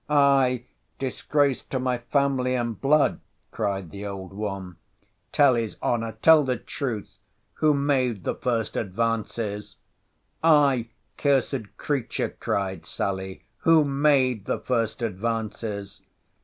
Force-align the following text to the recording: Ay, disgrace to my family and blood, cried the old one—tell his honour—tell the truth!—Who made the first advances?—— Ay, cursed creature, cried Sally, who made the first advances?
Ay, 0.09 0.65
disgrace 0.97 1.61
to 1.61 1.77
my 1.77 1.99
family 1.99 2.55
and 2.55 2.81
blood, 2.81 3.19
cried 3.51 3.91
the 3.91 4.03
old 4.03 4.33
one—tell 4.33 5.53
his 5.53 5.77
honour—tell 5.83 6.43
the 6.43 6.57
truth!—Who 6.57 7.75
made 7.75 8.23
the 8.23 8.33
first 8.33 8.75
advances?—— 8.75 9.75
Ay, 10.43 10.89
cursed 11.17 11.77
creature, 11.77 12.29
cried 12.29 12.83
Sally, 12.87 13.43
who 13.57 13.85
made 13.85 14.45
the 14.45 14.57
first 14.57 15.03
advances? 15.03 16.01